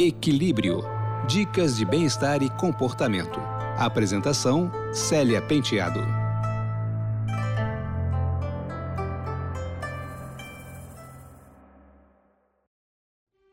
Equilíbrio. 0.00 0.84
Dicas 1.26 1.76
de 1.76 1.84
bem-estar 1.84 2.40
e 2.40 2.48
comportamento. 2.50 3.40
Apresentação: 3.76 4.70
Célia 4.92 5.42
Penteado. 5.42 5.98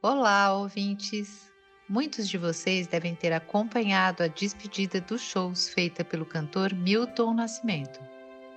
Olá, 0.04 0.54
ouvintes! 0.54 1.52
Muitos 1.90 2.30
de 2.30 2.38
vocês 2.38 2.86
devem 2.86 3.16
ter 3.16 3.34
acompanhado 3.34 4.22
a 4.22 4.28
despedida 4.28 5.02
dos 5.02 5.22
shows 5.22 5.70
feita 5.70 6.06
pelo 6.06 6.28
cantor 6.28 6.76
Milton 6.76 7.34
Nascimento. 7.34 8.00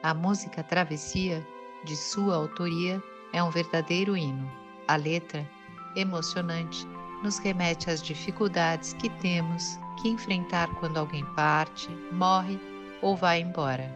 A 0.02 0.12
música 0.12 0.62
Travessia, 0.62 1.43
de 1.86 1.96
sua 1.96 2.36
autoria, 2.36 3.02
é 3.32 3.43
um 3.43 3.50
verdadeiro 3.50 4.14
hino. 4.14 4.52
A 4.86 4.96
letra, 4.96 5.48
emocionante, 5.96 6.86
nos 7.23 7.39
remete 7.39 7.91
às 7.91 8.03
dificuldades 8.03 8.92
que 8.95 9.09
temos 9.09 9.79
que 10.01 10.09
enfrentar 10.09 10.69
quando 10.77 10.98
alguém 10.98 11.25
parte, 11.34 11.88
morre 12.12 12.59
ou 13.02 13.16
vai 13.16 13.41
embora. 13.41 13.92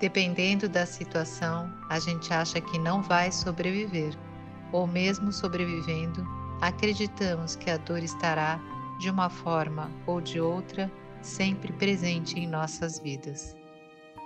Dependendo 0.00 0.68
da 0.68 0.84
situação, 0.84 1.72
a 1.88 1.98
gente 1.98 2.32
acha 2.32 2.60
que 2.60 2.78
não 2.78 3.00
vai 3.02 3.30
sobreviver, 3.30 4.14
ou 4.72 4.86
mesmo 4.86 5.32
sobrevivendo, 5.32 6.26
acreditamos 6.60 7.56
que 7.56 7.70
a 7.70 7.76
dor 7.76 8.02
estará, 8.02 8.60
de 8.98 9.08
uma 9.08 9.30
forma 9.30 9.90
ou 10.06 10.20
de 10.20 10.40
outra, 10.40 10.90
sempre 11.22 11.72
presente 11.72 12.38
em 12.38 12.46
nossas 12.46 12.98
vidas. 12.98 13.56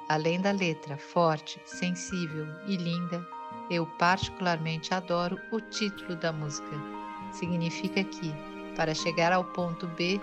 Além 0.08 0.40
da 0.40 0.50
letra 0.50 0.96
forte, 0.96 1.60
sensível 1.66 2.46
e 2.66 2.76
linda, 2.76 3.24
eu 3.70 3.86
particularmente 3.98 4.94
adoro 4.94 5.38
o 5.52 5.60
título 5.60 6.16
da 6.16 6.32
música. 6.32 6.97
Significa 7.32 8.02
que, 8.04 8.32
para 8.76 8.94
chegar 8.94 9.32
ao 9.32 9.44
ponto 9.44 9.86
B, 9.88 10.20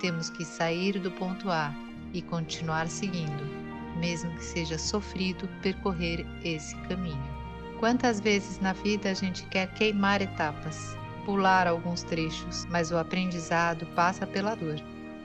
temos 0.00 0.30
que 0.30 0.44
sair 0.44 0.98
do 0.98 1.10
ponto 1.10 1.50
A 1.50 1.74
e 2.12 2.22
continuar 2.22 2.88
seguindo, 2.88 3.44
mesmo 3.98 4.30
que 4.36 4.44
seja 4.44 4.78
sofrido 4.78 5.48
percorrer 5.62 6.26
esse 6.44 6.76
caminho. 6.88 7.34
Quantas 7.80 8.20
vezes 8.20 8.60
na 8.60 8.72
vida 8.72 9.10
a 9.10 9.14
gente 9.14 9.44
quer 9.46 9.72
queimar 9.74 10.22
etapas, 10.22 10.96
pular 11.24 11.66
alguns 11.66 12.02
trechos, 12.02 12.64
mas 12.66 12.90
o 12.90 12.98
aprendizado 12.98 13.86
passa 13.94 14.26
pela 14.26 14.54
dor. 14.54 14.76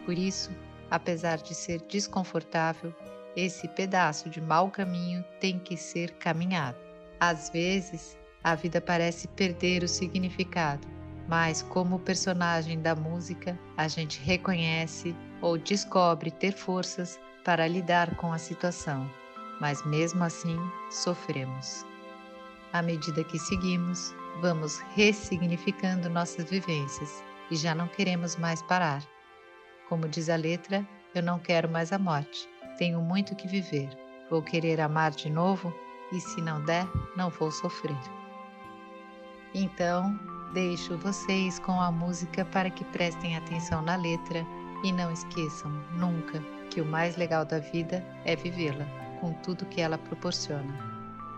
Por 0.05 0.17
isso, 0.17 0.51
apesar 0.89 1.37
de 1.37 1.53
ser 1.53 1.81
desconfortável, 1.81 2.93
esse 3.35 3.67
pedaço 3.67 4.29
de 4.29 4.41
mau 4.41 4.71
caminho 4.71 5.23
tem 5.39 5.59
que 5.59 5.77
ser 5.77 6.11
caminhado. 6.13 6.77
Às 7.19 7.49
vezes, 7.49 8.17
a 8.43 8.55
vida 8.55 8.81
parece 8.81 9.27
perder 9.27 9.83
o 9.83 9.87
significado, 9.87 10.87
mas 11.29 11.61
como 11.61 11.99
personagem 11.99 12.81
da 12.81 12.93
música, 12.93 13.57
a 13.77 13.87
gente 13.87 14.19
reconhece 14.19 15.15
ou 15.41 15.57
descobre 15.57 16.29
ter 16.29 16.51
forças 16.51 17.17
para 17.45 17.67
lidar 17.67 18.15
com 18.15 18.33
a 18.33 18.37
situação, 18.37 19.09
mas 19.61 19.85
mesmo 19.85 20.23
assim 20.23 20.57
sofremos. 20.91 21.85
À 22.73 22.81
medida 22.81 23.23
que 23.23 23.39
seguimos, 23.39 24.13
vamos 24.41 24.79
ressignificando 24.95 26.09
nossas 26.09 26.49
vivências 26.49 27.23
e 27.49 27.55
já 27.55 27.73
não 27.73 27.87
queremos 27.87 28.35
mais 28.35 28.61
parar. 28.63 29.01
Como 29.87 30.09
diz 30.09 30.29
a 30.29 30.35
letra, 30.35 30.85
eu 31.15 31.23
não 31.23 31.39
quero 31.39 31.69
mais 31.69 31.93
a 31.93 31.97
morte 31.97 32.49
tenho 32.79 33.01
muito 33.01 33.35
que 33.35 33.45
viver. 33.45 33.89
Vou 34.29 34.41
querer 34.41 34.79
amar 34.79 35.11
de 35.11 35.29
novo 35.29 35.71
e, 36.13 36.19
se 36.21 36.41
não 36.41 36.63
der, 36.63 36.87
não 37.15 37.29
vou 37.29 37.51
sofrer. 37.51 37.97
Então, 39.53 40.17
deixo 40.53 40.97
vocês 40.97 41.59
com 41.59 41.79
a 41.79 41.91
música 41.91 42.45
para 42.45 42.69
que 42.69 42.83
prestem 42.85 43.35
atenção 43.35 43.81
na 43.81 43.95
letra 43.95 44.45
e 44.83 44.91
não 44.91 45.11
esqueçam 45.11 45.71
nunca 45.93 46.41
que 46.69 46.81
o 46.81 46.85
mais 46.85 47.17
legal 47.17 47.45
da 47.45 47.59
vida 47.59 48.05
é 48.25 48.35
vivê-la, 48.35 48.85
com 49.19 49.33
tudo 49.33 49.65
que 49.65 49.81
ela 49.81 49.97
proporciona. 49.97 50.89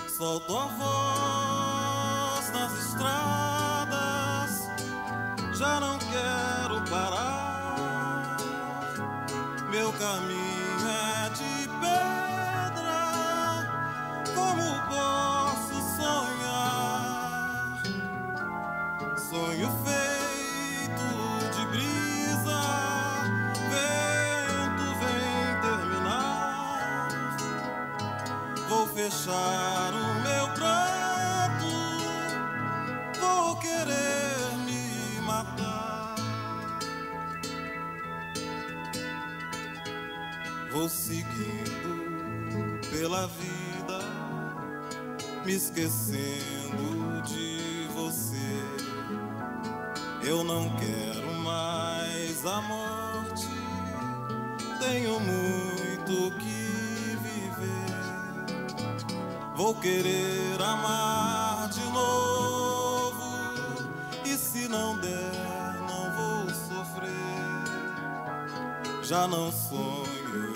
Solto 0.09 0.59
a 0.59 0.67
voz 0.67 2.51
nas 2.53 2.73
estradas, 2.87 4.51
já 5.57 5.79
não 5.79 5.97
quero 5.99 6.83
parar. 6.91 8.37
Meu 9.71 9.93
caminho 9.93 10.66
Fechar 29.09 29.93
o 29.95 30.15
meu 30.21 30.49
pranto, 30.55 31.71
vou 33.21 33.55
querer 33.59 34.57
me 34.65 35.21
matar. 35.21 36.17
Vou 40.73 40.89
seguindo 40.89 42.81
pela 42.91 43.29
vida, 43.29 44.01
me 45.45 45.55
esquecendo 45.55 47.23
de 47.23 47.87
você. 47.95 48.61
Eu 50.25 50.43
não 50.43 50.69
quero 50.79 51.33
mais 51.45 52.45
a 52.45 52.61
morte, 52.61 53.47
tenho 54.81 55.21
muito 55.21 56.37
que 56.39 56.66
Vou 59.67 59.75
querer 59.75 60.63
amar 60.63 61.69
de 61.71 61.85
novo, 61.91 63.21
e 64.25 64.37
se 64.37 64.69
não 64.69 64.97
der, 64.99 65.75
não 65.89 66.13
vou 66.15 66.49
sofrer. 66.55 67.11
Já 69.03 69.27
não 69.27 69.51
sonho, 69.51 70.55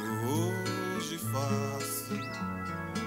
hoje 0.94 1.18
faço 1.18 2.16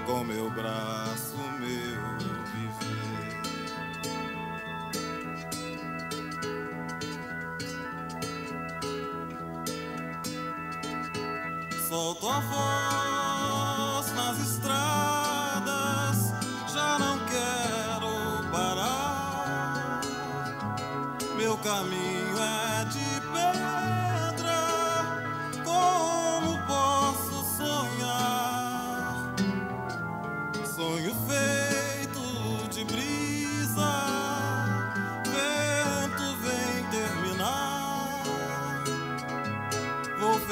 com 0.06 0.26
meu 0.26 0.52
braço 0.52 1.38
meu 1.58 2.18
viver. 2.52 3.42
Solto 11.88 12.28
a 12.28 12.40
voz 12.42 13.63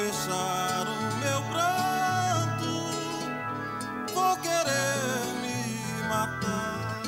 fechar 0.02 0.86
o 0.88 1.00
meu 1.22 1.40
pranto, 1.52 2.72
vou 4.12 4.36
querer 4.38 5.26
me 5.42 6.08
matar. 6.08 7.02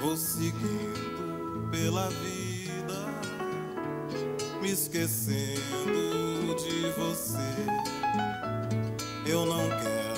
Vou 0.00 0.16
seguindo 0.16 1.68
pela 1.70 2.08
vida, 2.10 2.94
me 4.60 4.70
esquecendo 4.70 6.54
de 6.56 6.92
você. 6.96 7.38
Eu 9.26 9.46
não 9.46 9.68
quero 9.80 10.13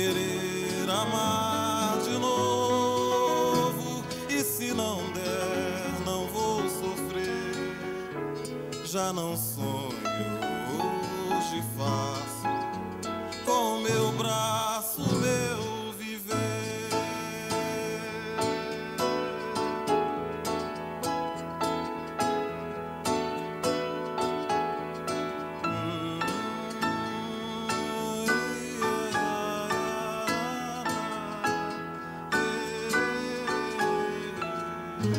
querer 0.00 0.88
amar 0.88 1.98
de 1.98 2.16
novo, 2.18 4.02
e 4.30 4.40
se 4.42 4.72
não 4.72 4.96
der, 5.12 6.00
não 6.06 6.26
vou 6.28 6.62
sofrer. 6.70 7.76
Já 8.86 9.12
não 9.12 9.36
sonho, 9.36 9.90
hoje 11.28 11.62
faço 11.76 12.59